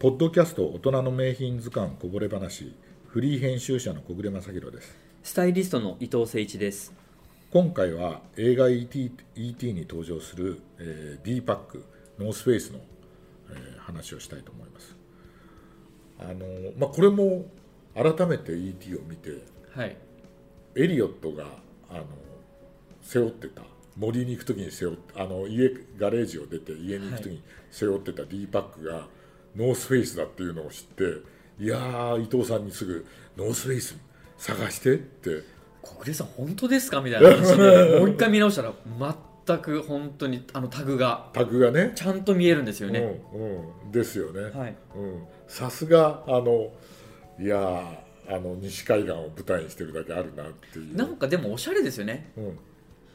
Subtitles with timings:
[0.00, 2.74] ポッドキャスト大人の名品図鑑こぼれ話
[3.08, 6.94] フリー編集者の小暮正弘ですスタイリストの伊藤誠一です。
[7.50, 11.84] 今回は映画 ET, ET に登場する、えー D パック
[12.18, 12.78] ノースフェイスの、
[13.50, 14.96] えー話をしたいと思います
[16.18, 16.46] あの、
[16.78, 17.44] まあ、これも
[17.94, 19.42] 改めて ET を見て
[19.76, 19.98] はい。
[20.76, 21.44] エリオットが
[21.90, 22.04] あの
[23.02, 23.60] 背負ってた
[23.98, 29.06] 森に行く時に背負ってあの家ガレージを出て家に行く時に背負ってた D パックが
[29.56, 31.04] ノースフェイスだっていうのを知って
[31.58, 33.96] いやー伊藤さんにすぐノースフェイス
[34.38, 35.42] 探してって
[35.82, 37.00] 小暮さん本当ですか？
[37.00, 38.72] みたいな話でもう一回見直したら
[39.46, 43.00] 全く本当にあのタグがタグがねちゃんと見えるんですよね。
[43.32, 44.42] うんうん、ですよね。
[44.56, 44.76] はい。
[44.94, 46.70] うん、さすがあの
[47.40, 50.96] いやーあの西海岸を舞台にしてるだけあるなっていう。
[50.96, 52.30] なんかでもおしゃれですよね。
[52.36, 52.40] う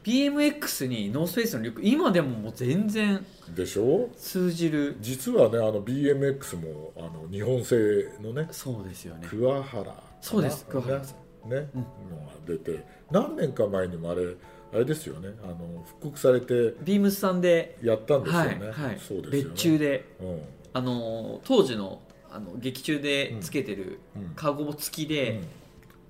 [0.06, 3.14] BMX にノースフェイスのリュック今でももう全然
[3.50, 4.08] ん、でしょ？
[4.16, 4.96] 通じる。
[5.00, 9.26] 実はねあの BMX もあの日本製のねそうですよね。
[9.28, 11.14] 桑原そうです桑原さ
[11.46, 11.68] ねね、
[12.10, 14.34] のが出て何年か前にもあれ
[14.72, 18.52] あれですよねあの復刻されてビームスさんで、やったんですよはね。
[18.52, 18.98] いはい。
[19.00, 19.50] そうですよね。
[19.50, 20.42] 別注でうん。
[20.72, 24.28] あの当時のあの劇中でつけてるうん。
[24.36, 25.40] カゴ付きで、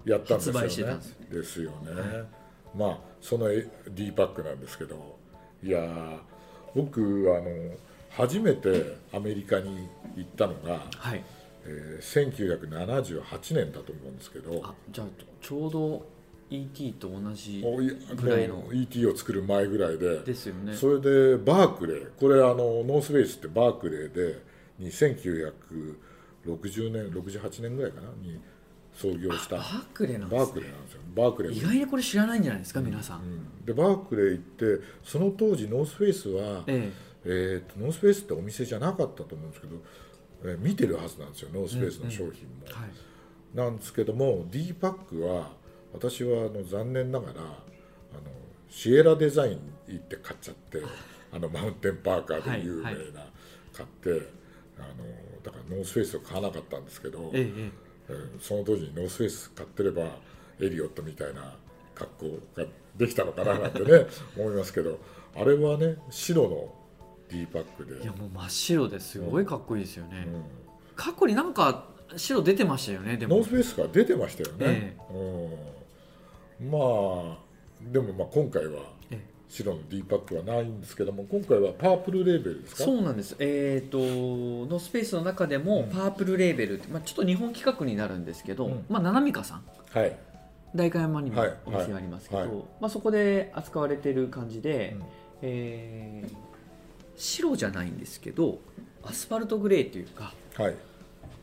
[0.05, 0.11] うん。
[0.11, 0.63] やったんですよね。
[0.63, 0.87] ですよ
[1.31, 2.25] ですよね、
[2.77, 3.49] まあその
[3.91, 5.17] D パックなんですけど
[5.63, 6.19] いやー
[6.75, 7.01] 僕
[7.37, 7.77] あの
[8.11, 11.23] 初めてアメリカに行ったのが、はい。
[11.65, 15.07] えー1978年だと思うんですけどあじゃあ
[15.41, 16.07] ちょうど
[16.49, 17.65] ET と同じ
[18.15, 20.75] ぐらいの ET を作る前ぐらいでですよね。
[20.75, 24.41] それでバークレーこれあのノースフェイスってバークレーで
[24.79, 28.39] に1960年68年ぐらいかなに
[28.97, 29.57] 創業した。
[29.57, 30.51] バークレーなんですね。
[30.51, 31.01] バークレーなんですよ。
[31.15, 31.53] バークレー。
[31.53, 33.65] 意外にこれ知らないんじゃないですか、皆さん、うん。
[33.65, 34.43] でバークレー行っ
[34.79, 36.93] てその当時ノースフェイスは、え
[37.25, 37.63] え。
[37.69, 39.77] ーとノースフェイスってお店じゃなかったと思うんですけど、
[40.45, 42.33] えー見てるはずなんですよノースフェイスの商品も、
[42.67, 45.51] えはい、なんですけども D パックは
[45.93, 47.51] 私はあの残念ながらあの
[48.69, 50.83] シエラデザイン行って買っちゃって
[51.33, 51.39] あ。
[51.39, 52.97] のマウンテンパーカーで有名な、はい
[53.77, 54.11] 買って
[54.79, 55.05] あの
[55.43, 57.71] だからノースフェイスを買わなかったんですけど、ええ
[58.41, 60.05] その当時にノースフェイス買ってれば
[60.61, 61.55] エリオットみたいな
[61.95, 64.07] 格好ができたのかななんてね
[64.37, 64.99] 思いますけど
[65.35, 66.75] あれはね白の
[67.29, 67.99] デイパックで。
[68.01, 69.21] えいやもう真っ白です。
[69.21, 70.43] ごいかっこいいですよね、うん。
[70.95, 73.37] 過去になんか白出てましたよねでも。
[73.37, 74.97] ノースフェイスが出てましたよね、え
[76.61, 77.39] うん、まあ
[77.83, 78.96] でもまあ今回はえ
[79.49, 82.85] 白の D パックはないんですけども今回はパープルレーベルですか？
[82.85, 83.37] そうなんです。
[83.39, 85.97] えっ、とノースペースの中でもうん。
[85.97, 88.85] パープルレーベルって、まあ、ちょっと日本企画になるんですけど、うん。
[88.89, 89.65] まあ七海香さん。
[89.93, 90.17] はい、
[90.75, 91.55] 代官山にもはい。
[91.65, 92.49] お店がありますけど、はい。
[92.49, 92.57] はい。
[92.81, 95.07] まあ、そこで扱われてる感じで、うん。
[95.43, 96.37] えー
[97.19, 98.59] 白じゃないんですけど
[99.03, 100.75] アスファルトグレーというかはい。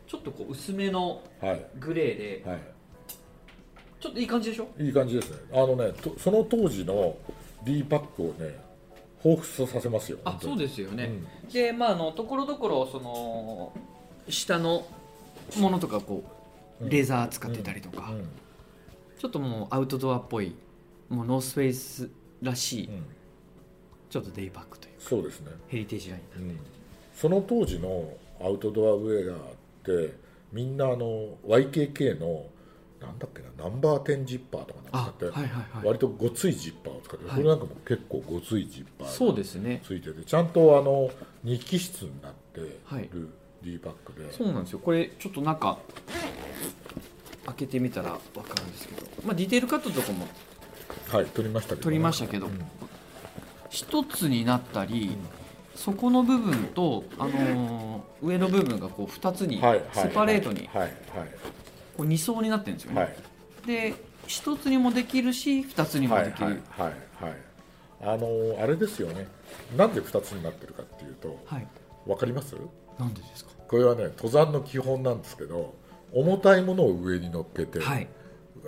[0.06, 1.66] ちょっとこう薄めのはい。
[1.80, 2.56] グレーでは
[3.98, 4.68] ちょっといい感じでしょ？
[4.78, 5.38] いいい感じですね。
[5.52, 7.16] あのねとその当時の
[7.64, 8.58] D パックをね
[9.22, 11.10] 彷彿とさせますよあそうでですよね、
[11.52, 13.72] でまああのところどころその
[14.28, 14.86] 下の
[15.56, 16.34] ものとかこう
[16.80, 16.88] うん。
[16.88, 18.28] レザー使ってたりとか、うん。
[19.18, 20.54] ちょっともうアウトドアっぽい
[21.08, 22.10] もうノースフェイス
[22.42, 23.04] らしい、うん。
[24.10, 26.58] ちょっとデイパックというそうですね、ヘリテージラインうん、
[27.14, 28.10] その当時の
[28.40, 29.38] アウトドアウェアっ
[29.84, 30.14] て
[30.52, 32.46] みんなあの YKK の
[33.00, 35.86] なんだっけなナンバー10ジッパーとかなんあか使って、はいはいはい。
[35.86, 37.36] 割とごついジッパーを使って、はい。
[37.36, 39.82] これなんかも結構ごついジッパーそうがですね。
[39.84, 41.10] ついててちゃんとあの
[41.44, 43.08] 2気質になってはい。
[43.12, 43.28] る
[43.62, 44.78] D パックで、そうなんですよ。
[44.78, 45.76] これちょっと中
[47.46, 50.26] 開けてみたら分かるんですけど、まあ、ディテールカットとかも
[51.08, 52.58] はい取りましたけどね、取りましたけどうん。
[53.70, 55.16] 一つになったり、
[55.74, 59.60] そこの部分と、あのー上の部分がこう2つに
[59.92, 60.92] セパレートにはい
[61.96, 63.10] こう2層になってるんですよね、はい。
[63.10, 63.16] はい
[63.66, 63.94] で
[64.26, 67.36] 1つにもできるし2つにもはいできる、はいはいはい
[68.02, 68.26] あの
[68.62, 69.26] あれですよね。
[69.76, 71.66] なんで2つになってるかっていうとはい。
[72.06, 72.54] 分かります？
[72.98, 73.50] なんでですか？
[73.68, 75.74] これはね登山の基本なんですけど
[76.12, 78.08] 重たいものを上に乗っけて、はい。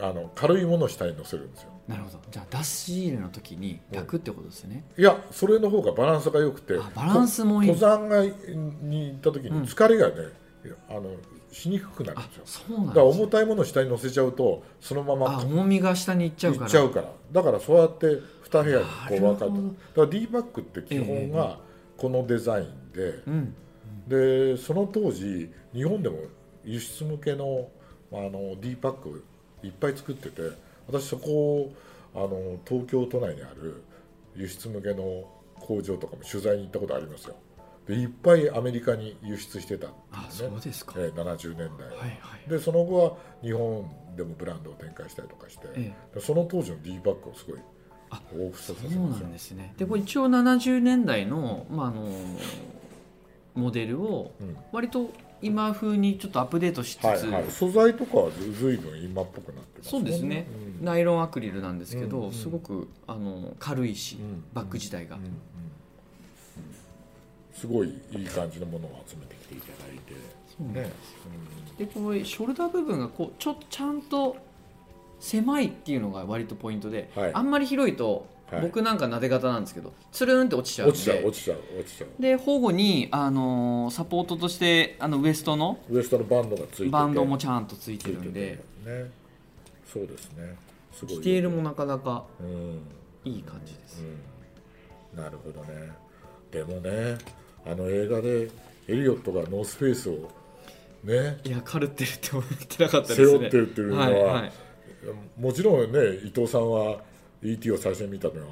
[0.00, 1.70] あの軽いものを下に乗せるんですよ。
[1.88, 2.20] なるほど。
[2.30, 7.74] じゃあ出し入れの時に楽ってことですね、いやそれの方がバランスが良くてあバランスもいい。
[7.74, 8.22] と登山が
[8.82, 10.14] に行った時に疲れがね、
[10.90, 11.02] あの
[11.56, 12.42] しにくくなるんあですよ。
[12.68, 16.70] そうなんだから重たいものを下に乗せちゃうとそのまあま重みが下に行っちゃうから。
[16.70, 17.10] ちゃうから。
[17.32, 18.06] だからそうやって
[18.50, 21.58] 2部屋にこう分かなるだから D バックって基本が
[21.96, 23.54] このデザインで、うん。
[24.06, 26.18] でその当時日本でも
[26.62, 27.68] 輸出向けの
[28.12, 29.24] あの D パック
[29.62, 30.42] いっぱい作ってて
[30.86, 31.74] 私そこを
[32.14, 33.82] あの東京都内にある
[34.36, 35.24] 輸出向けの
[35.58, 37.36] 工場とかも取材に行ったことありますよ
[37.86, 42.50] でいっぱいアメリカに輸出してたんあですねそうですか、えー70年代、はいはい。
[42.50, 47.60] でその後は日本でもブランドを展開したりとかして、えでその当時の D バッグをすごい
[48.10, 49.74] あ彷彿とさせそうなんですね。
[49.76, 52.08] でこれ一応70年代の,、まあ、あの
[53.54, 54.56] モデルをうん。
[54.72, 55.10] 割と
[55.42, 60.46] 今風にちょっとアップデートしつつ、はいはい、素材とかはずずいぶん今っぽくなってますそうですね、
[60.80, 60.84] うん。
[60.84, 62.32] ナイロンアクリルなんですけど、うんうん。
[62.32, 64.44] すごくあの軽いし、うん。
[64.54, 65.30] バッグ自体が、うんうん
[67.58, 70.14] すごいいい感じのものを集めてきていただいて。
[70.46, 70.90] そうなんでね
[71.74, 74.36] す、でこれショルダー部分がこうちょっとちゃんと
[75.20, 77.30] 狭いっていうのが割とポイントで、はい。
[77.34, 78.60] あんまり広いと、はい。
[78.60, 80.98] 僕なんかなで型なんですけどつるんって落ちちうんゃうんで。
[80.98, 82.22] 落ちちゃう落ちちゃう落ちちゃう。
[82.22, 86.90] で保護に、あのーサポートとしてあのウエストのウエストのバンドがついてて。
[86.90, 89.10] バンドもちゃんとついててるんでてね。
[89.92, 90.54] そうですね。
[90.92, 92.80] すごいディテールもなかなかうん。
[93.24, 94.04] いい感じです、
[95.12, 95.90] うん、なるほどね。
[96.52, 97.18] でもね
[97.66, 98.50] あの映画で
[98.88, 100.30] エリオットがノースフェイスを
[101.04, 101.38] ね。
[101.44, 103.26] いやカルテルって思ってなかったですね。
[103.26, 104.52] 背負ってるっていうのは、はいはい。
[105.40, 107.00] もちろんね伊藤さんは
[107.42, 107.70] E.T.
[107.72, 108.46] を最初に見たのは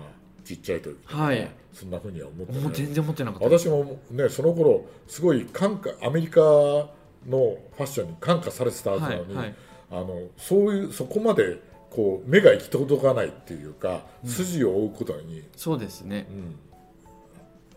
[0.44, 1.50] ちっちゃい時からはい。
[1.72, 3.58] そんなふうには思ってもう全然思ってなかった。
[3.58, 6.88] 私もねその頃すごい感化アメリカの
[7.26, 9.54] ファッションに感化されてたはずなのに、はいはい。
[9.90, 11.58] あのそういうそこまで
[11.90, 16.26] こう目が行き届かないっていうか、筋を追うことに、そうですね。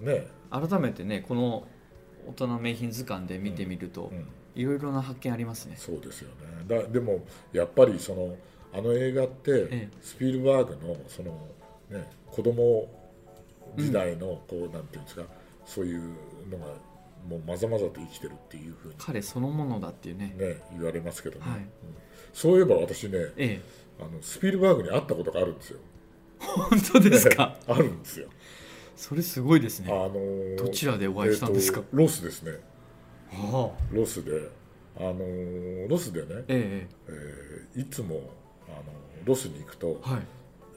[0.02, 0.08] うん。
[0.08, 1.68] ね改めてねこの
[2.28, 4.28] 大人名品図鑑で見てみると、うん。
[4.56, 5.76] いろいろな発見ありますね。
[5.78, 6.66] そうですよね。
[6.68, 7.24] だでも
[7.54, 8.36] やっぱりその
[8.74, 9.90] あの映画って、ええ。
[10.02, 11.48] スピルバーグのその、
[11.90, 12.90] ね、子供
[13.78, 15.24] 時代のこう、なんていうんですか
[15.66, 16.02] そういう
[16.50, 16.66] のが
[17.30, 20.34] もうまざまざと生きてるっていうふうに、彼そのものだっていうね。
[20.38, 21.60] ね、言われますけどね、はい。
[21.60, 21.68] うん。
[22.34, 23.62] そういえば私ねええ。
[24.00, 25.80] あのスピルバーグに会ったことがあるんですよ。
[26.40, 27.58] 本当ですか？
[27.68, 28.28] あるんですよ。
[28.98, 31.80] それすごいですあねのーどちらでお会いしたんですか？
[31.80, 32.52] えーとロスですね。
[33.32, 33.96] はあ。
[33.96, 34.32] ロスで、
[34.98, 38.22] あのーロスでね、ええーいつも
[38.68, 38.84] あの
[39.24, 40.22] ロスに行くとえはい。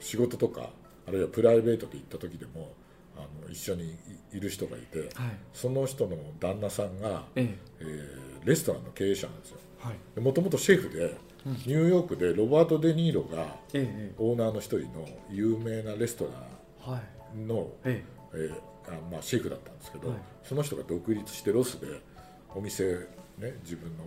[0.01, 0.71] 仕事とか
[1.09, 2.73] あるいはプライベートで行った時でも
[3.17, 3.91] あの一緒に
[4.33, 5.11] いいる人がいてはい。
[5.55, 7.85] その人の旦那さんが、ええ。
[8.45, 9.57] ーレストランの経営者なんですよ。
[10.21, 11.17] もともとシェフで
[11.67, 17.01] ニューヨークでロバート・デ・ニーロがええオーナーの一人の有名なレストラはい。
[17.01, 18.03] ンの、え
[18.35, 18.37] え。
[18.37, 20.19] ーあまあ、シェフだったんですけど、はい。
[20.43, 21.87] その人が独立してロスで
[22.55, 22.85] お店、
[23.39, 24.05] ね、自分の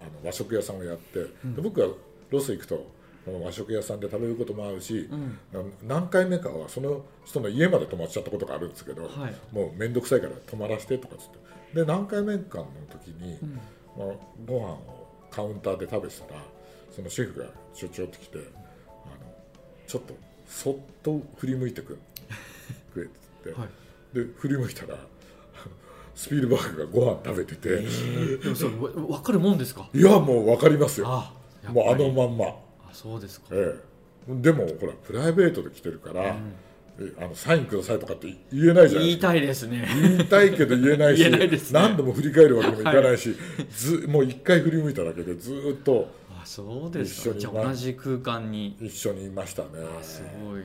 [0.00, 1.28] あの和食屋さんをやって、で
[1.62, 1.88] 僕は
[2.30, 2.90] ロス行くと
[3.24, 5.38] この和食屋さんで食べることもあるし、ん。
[5.52, 9.34] な何回目かはその人の家まで泊まっちゃったことがあるんですけど、はい。
[9.52, 11.44] もう面倒くさいから泊まらせてとかっつって
[11.74, 13.38] で何回目かの時に、
[13.98, 14.16] まあ、
[14.46, 16.40] ご飯をカウンターで食べてたら
[16.94, 18.44] そのシェフがちょちょって来てあの
[19.86, 20.14] ちょっと
[20.46, 21.98] そっと振り向いてく
[22.92, 23.14] くれって
[23.44, 23.68] 言って、はい。
[24.26, 24.98] で振り向いたら
[26.14, 29.88] スピルバーグがご飯食べてて、えでもそれわ分かるもんですか？
[29.92, 31.06] いやもう分かりますよ。
[31.08, 31.32] あ
[31.68, 32.54] もうあのまんま、あ
[32.92, 33.46] そうですか。
[33.50, 33.74] え
[34.28, 36.36] え、でもほらプライベートで来てるから、
[37.00, 39.00] えあのサインくださいとかって言えないじゃないですか。
[39.00, 39.88] 言いたいですね。
[39.92, 41.80] 言いたいけど言えないし言えないですね。
[41.80, 43.34] 何度も振り返るわけにもいかないし、
[43.70, 48.76] ずもう一回振り向いただけでずーっとあそうです一緒にかじゃあ同じ空間に。
[48.80, 49.68] 一緒にいましたね。
[49.98, 50.62] あすごい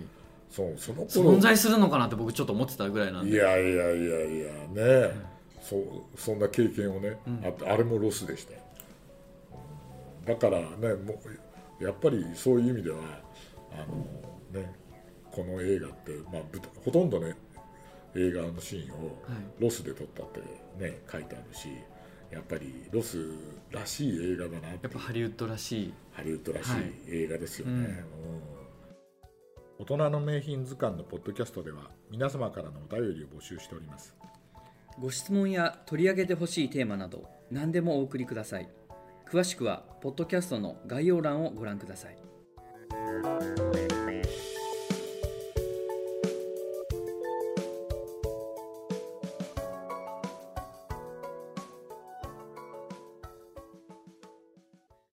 [0.50, 1.36] そうその頃。
[1.36, 3.32] 存在するのかなって僕ちょっと思ってたぐらいなんで。
[3.32, 4.54] いやいやいやいや
[5.10, 5.12] ね、
[5.62, 5.84] そう
[6.20, 8.54] そんな経験をね、あってあれもロスでした。
[10.26, 11.20] だからねも
[11.80, 12.98] うやっぱりそういう意味では
[13.72, 14.74] あのね
[15.32, 16.42] この映画って、まあ、
[16.84, 17.36] ほとんどね
[18.16, 19.18] 映画のシーンを
[19.60, 20.40] ロスで撮ったって
[20.84, 21.70] ね書いてあるし
[22.32, 23.18] やっぱりロス
[23.72, 25.94] らしい映画だなってやっぱハリウッドらしい。
[26.12, 26.94] ハリウッドらしいはい。
[27.08, 27.80] 映画ですよね、うん。
[27.80, 28.59] うん
[29.82, 34.14] 大人の名品図鑑のポッドキャストでは皆様からのお便りを募集しております。
[35.00, 38.70] ご質問や取り上げてほしいテーマなど何でもお送りください。
[39.32, 42.18] 詳しくはポッドキャストの概要欄をご覧ください。